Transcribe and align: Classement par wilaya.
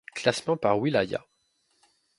Classement 0.15 0.57
par 0.57 0.79
wilaya. 0.79 1.23